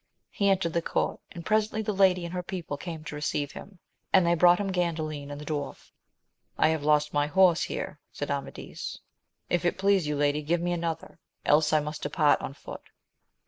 [0.31, 3.77] He entered the court, and presently the lady and her people came to receive him,
[4.11, 5.91] and they brought him Gandalin and the d waif.
[6.57, 8.35] I have lost my horse \i.eie> mdi kcc^s^ft^ \M >& 138
[8.69, 9.01] AMADIS
[9.51, 12.81] OF GAUL please you, lady, give me another, else I must depart on foot.